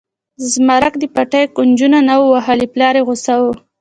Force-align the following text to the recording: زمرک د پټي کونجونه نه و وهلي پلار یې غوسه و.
زمرک 0.51 0.93
د 0.99 1.03
پټي 1.15 1.43
کونجونه 1.55 1.99
نه 2.07 2.15
و 2.17 2.23
وهلي 2.33 2.67
پلار 2.73 2.93
یې 2.99 3.03
غوسه 3.07 3.33
و. 3.41 3.43